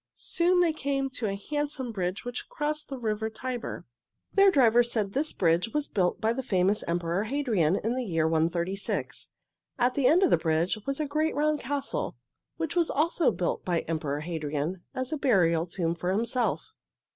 [0.15, 3.85] Soon they came to a handsome bridge which crossed the river Tiber.
[4.33, 8.27] Their driver said this bridge was built by the famous Emperor Hadrian in the year
[8.27, 9.29] 136.
[9.77, 12.17] At the end of the bridge was a great round castle,
[12.57, 16.73] which was also built by Emperor Hadrian, as a burial tomb for himself.